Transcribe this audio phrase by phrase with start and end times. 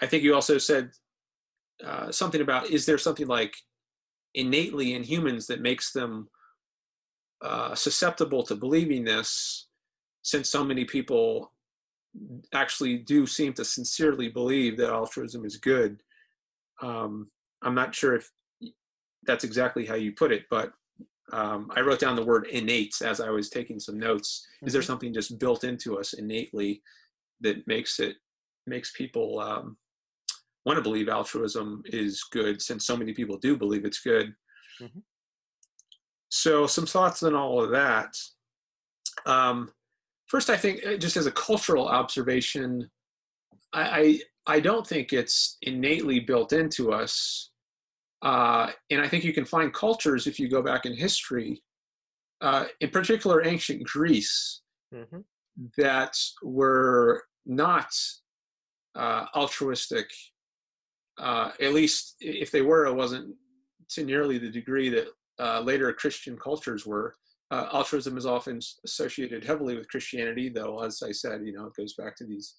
[0.00, 0.90] I think you also said
[1.84, 3.54] uh, something about is there something like
[4.34, 6.28] innately in humans that makes them
[7.42, 9.66] uh, susceptible to believing this,
[10.22, 11.52] since so many people
[12.52, 16.00] actually do seem to sincerely believe that altruism is good.
[16.80, 17.30] Um,
[17.62, 18.30] I'm not sure if
[19.24, 20.72] that's exactly how you put it, but
[21.32, 24.46] um, I wrote down the word innate as I was taking some notes.
[24.62, 24.86] Is there mm-hmm.
[24.86, 26.82] something just built into us innately
[27.40, 28.16] that makes it
[28.66, 29.76] makes people um,
[30.64, 34.34] want to believe altruism is good, since so many people do believe it's good?
[34.80, 35.00] Mm-hmm.
[36.30, 38.16] So, some thoughts on all of that.
[39.26, 39.70] Um,
[40.26, 42.90] first, I think uh, just as a cultural observation,
[43.72, 47.52] I, I, I don't think it's innately built into us
[48.22, 51.60] uh, and I think you can find cultures if you go back in history,
[52.40, 54.62] uh, in particular ancient Greece,
[54.94, 55.18] mm-hmm.
[55.76, 57.92] that were not
[58.94, 60.06] uh, altruistic.
[61.18, 63.34] Uh, at least if they were, it wasn't
[63.90, 67.14] to nearly the degree that uh, later Christian cultures were.
[67.50, 71.76] Uh, altruism is often associated heavily with Christianity, though, as I said, you know, it
[71.76, 72.54] goes back to these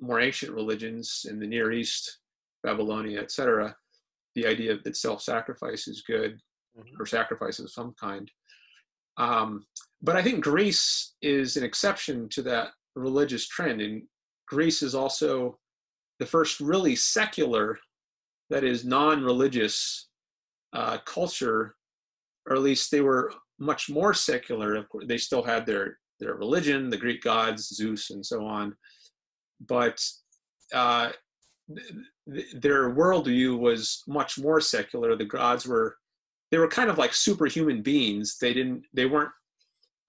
[0.00, 2.20] more ancient religions in the Near East,
[2.62, 3.76] Babylonia, etc
[4.34, 6.40] the idea that self-sacrifice is good
[6.78, 7.00] mm-hmm.
[7.00, 8.30] or sacrifice of some kind.
[9.16, 9.64] Um,
[10.02, 14.02] but I think Greece is an exception to that religious trend, and
[14.54, 15.58] Greece is also
[16.20, 17.78] the first really secular,
[18.50, 20.08] that is non-religious
[20.72, 21.74] uh, culture,
[22.46, 24.76] or at least they were much more secular.
[24.76, 28.76] Of course, they still had their their religion, the Greek gods, Zeus, and so on,
[29.66, 29.98] but
[30.72, 31.10] uh,
[32.26, 35.16] their worldview was much more secular.
[35.16, 35.96] The gods were
[36.50, 38.38] they were kind of like superhuman beings.
[38.40, 39.32] They didn't they weren't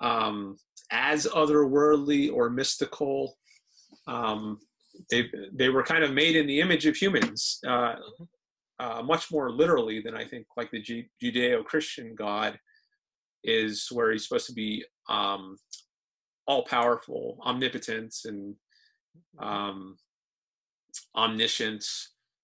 [0.01, 0.57] um,
[0.91, 3.35] as otherworldly or mystical.
[4.07, 4.59] Um,
[5.09, 7.95] they they were kind of made in the image of humans, uh,
[8.79, 12.59] uh, much more literally than I think like the G- Judeo-Christian God
[13.43, 15.57] is, where he's supposed to be um,
[16.47, 18.55] all powerful, omnipotent, and
[19.39, 19.97] um,
[21.15, 21.85] omniscient.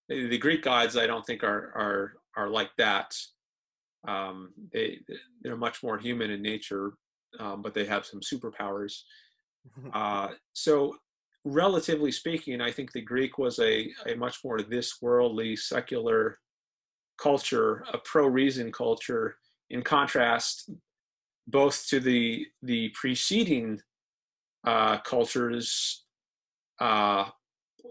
[0.10, 3.16] The Greek gods, I don't think are are are like that.
[4.08, 5.00] Um, they
[5.42, 6.94] they're much more human in nature,
[7.40, 8.94] um, but they have some superpowers.
[9.94, 10.96] Uh, so,
[11.46, 16.40] relatively speaking, I think the Greek was a a much more this worldly, secular
[17.18, 19.38] culture, a pro reason culture.
[19.70, 20.70] In contrast,
[21.48, 23.80] both to the the preceding
[24.66, 26.06] uh, cultures
[26.80, 27.30] uh,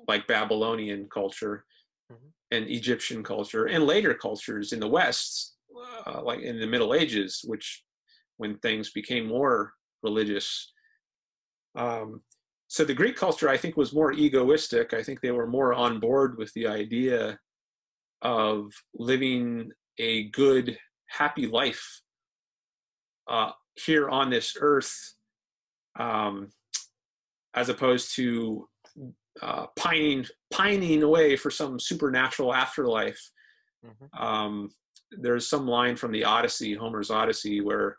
[0.09, 1.65] like Babylonian culture
[2.13, 2.29] mm-hmm.
[2.51, 5.57] and Egyptian culture and later cultures in the West,
[6.07, 7.83] uh, like in the Middle Ages, which
[8.37, 9.73] when things became more
[10.03, 10.73] religious.
[11.77, 12.23] Um,
[12.71, 14.95] so the Greek culture, I think, was more egoistic.
[14.95, 17.37] I think they were more on board with the idea
[18.23, 20.79] of living a good,
[21.09, 21.85] happy life
[23.29, 24.95] uh, here on this earth,
[25.99, 26.53] um,
[27.55, 28.69] as opposed to
[29.43, 33.21] uh, pining pining away for some supernatural afterlife.
[33.85, 34.25] Mm-hmm.
[34.25, 34.71] Um,
[35.11, 37.97] there's some line from the Odyssey, Homer's Odyssey, where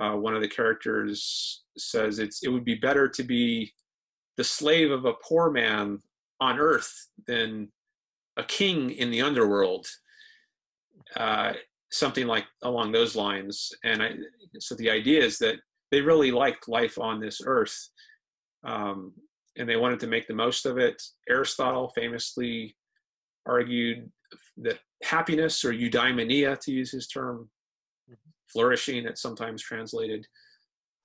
[0.00, 3.72] uh, one of the characters says it's it would be better to be
[4.36, 5.98] the slave of a poor man
[6.40, 7.68] on earth than
[8.36, 9.86] a king in the underworld.
[11.16, 11.52] Uh,
[11.90, 13.70] something like along those lines.
[13.84, 14.10] And I,
[14.58, 15.56] so the idea is that
[15.90, 17.76] they really liked life on this earth.
[18.66, 19.12] Um,
[19.56, 21.00] and they wanted to make the most of it.
[21.28, 22.76] Aristotle famously
[23.46, 24.10] argued
[24.56, 27.48] that happiness, or eudaimonia, to use his term,
[28.10, 28.30] mm-hmm.
[28.52, 30.26] flourishing, it's sometimes translated,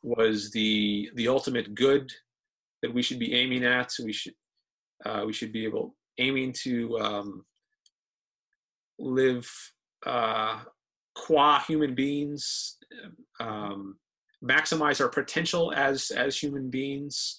[0.02, 2.10] was the the ultimate good
[2.82, 3.92] that we should be aiming at.
[3.92, 4.34] So we should
[5.06, 7.46] uh, we should be able aiming to um,
[8.98, 9.50] live
[10.06, 10.60] uh,
[11.16, 12.78] qua human beings,
[13.40, 13.98] um,
[14.44, 17.38] maximize our potential as as human beings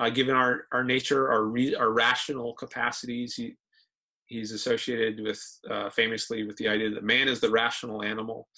[0.00, 3.34] uh, given our, our nature, our, re, our rational capacities.
[3.34, 3.54] He,
[4.26, 5.40] he's associated with
[5.70, 8.48] uh, famously with the idea that man is the rational animal.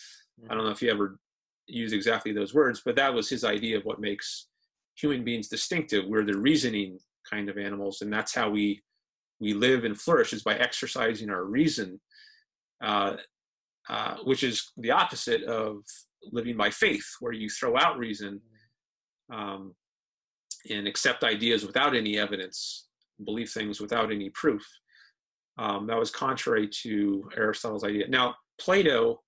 [0.48, 1.18] I don't know if he ever
[1.66, 4.46] used exactly those words, but that was his idea of what makes
[4.96, 6.04] human beings distinctive.
[6.06, 6.98] We're the reasoning
[7.30, 8.82] kind of animals, and that's how we
[9.40, 12.00] we live and flourish is by exercising our reason,
[12.84, 13.16] uh,
[13.88, 15.78] uh, which is the opposite of
[16.30, 18.40] living by faith, where you throw out reason.
[19.32, 19.74] Um,
[20.70, 22.86] and accept ideas without any evidence,
[23.24, 24.64] believe things without any proof.
[25.58, 28.08] Um, that was contrary to Aristotle's idea.
[28.08, 29.20] Now, Plato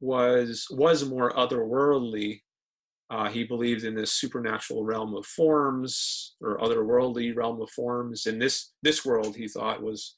[0.00, 2.40] was was more otherworldly,
[3.10, 8.26] Uh, he believed in this supernatural realm of forms or otherworldly realm of forms.
[8.26, 10.16] And this this world, he thought, was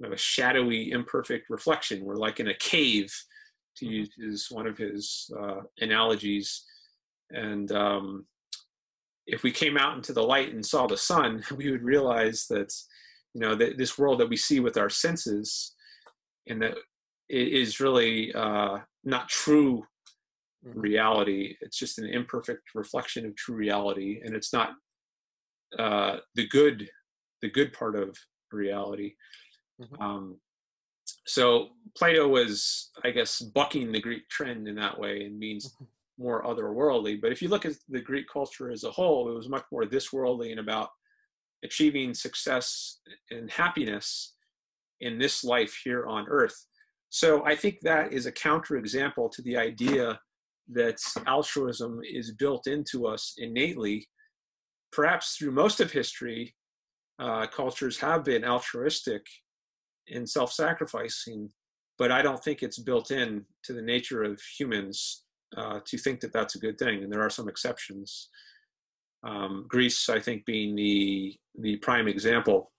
[0.00, 2.04] kind of a shadowy, imperfect reflection.
[2.04, 3.12] We're like in a cave,
[3.76, 3.90] to Mhm.
[3.90, 6.64] use his, one of his uh, analogies.
[7.30, 8.26] And um,
[9.26, 12.72] if we came out into the light and saw the sun, we would realize that,
[13.34, 15.74] you know, that this world that we see with our senses,
[16.48, 16.76] and that
[17.28, 19.84] it is really uh, not true.
[20.74, 21.56] Reality.
[21.60, 24.74] It's just an imperfect reflection of true reality, and it's not
[25.78, 26.88] uh, the good,
[27.42, 28.16] the good part of
[28.52, 29.16] reality.
[29.80, 30.00] Mhm.
[30.00, 30.40] Um,
[31.26, 35.88] so Plato was, I guess, bucking the Greek trend in that way and means Mhm.
[36.18, 37.20] more otherworldly.
[37.20, 39.86] But if you look at the Greek culture as a whole, it was much more
[39.86, 40.90] this worldly and about
[41.62, 44.36] achieving success and happiness
[45.00, 46.66] in this life here on earth.
[47.10, 50.20] So I think that is a counterexample to the idea
[50.72, 54.06] that altruism is built into us innately.
[54.92, 56.54] Perhaps through most of history,
[57.18, 59.24] uh, cultures have been altruistic
[60.08, 61.48] and self-sacrificing,
[61.98, 65.24] but I don't think it's built in to the nature of humans
[65.56, 67.02] uh, to think that that's a good thing.
[67.02, 68.28] And there are some exceptions.
[69.26, 72.70] Um, Greece, I think, being the the prime example.